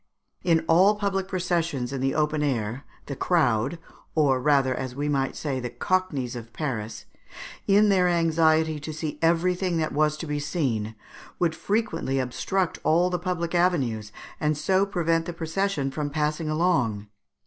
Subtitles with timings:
[0.43, 3.77] In all public processions in the open air the crowd
[4.15, 7.05] (or rather, as we might say, the Cockneys of Paris),
[7.67, 10.95] in their anxiety to see everything that was to be seen,
[11.37, 17.05] would frequently obstruct all the public avenues, and so prevent the procession from passing along.